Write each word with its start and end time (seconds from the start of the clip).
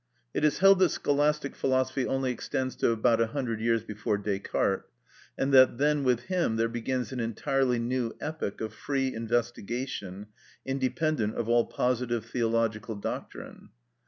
It 0.33 0.43
is 0.43 0.57
held 0.57 0.79
that 0.79 0.89
Scholastic 0.89 1.55
philosophy 1.55 2.07
only 2.07 2.31
extends 2.31 2.75
to 2.77 2.89
about 2.89 3.21
a 3.21 3.27
hundred 3.27 3.61
years 3.61 3.83
before 3.83 4.17
Descartes, 4.17 4.87
and 5.37 5.53
that 5.53 5.77
then 5.77 6.03
with 6.03 6.21
him 6.21 6.55
there 6.55 6.67
begins 6.67 7.11
an 7.11 7.19
entirely 7.19 7.77
new 7.77 8.15
epoch 8.19 8.61
of 8.61 8.73
free 8.73 9.13
investigation 9.13 10.25
independent 10.65 11.35
of 11.35 11.47
all 11.47 11.65
positive 11.67 12.25
theological 12.25 12.95
doctrine. 12.95 13.69